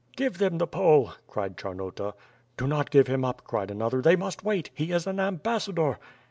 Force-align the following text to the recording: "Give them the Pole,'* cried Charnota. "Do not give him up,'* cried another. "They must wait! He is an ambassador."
"Give 0.15 0.39
them 0.39 0.57
the 0.57 0.65
Pole,'* 0.65 1.13
cried 1.27 1.57
Charnota. 1.57 2.15
"Do 2.57 2.65
not 2.65 2.89
give 2.89 3.05
him 3.05 3.23
up,'* 3.23 3.43
cried 3.43 3.69
another. 3.69 4.01
"They 4.01 4.15
must 4.15 4.43
wait! 4.43 4.71
He 4.73 4.91
is 4.91 5.05
an 5.05 5.19
ambassador." 5.19 5.99